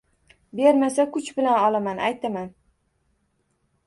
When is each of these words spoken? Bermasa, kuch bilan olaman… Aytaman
Bermasa, 0.59 1.03
kuch 1.17 1.29
bilan 1.39 1.59
olaman… 1.65 2.01
Aytaman 2.07 2.49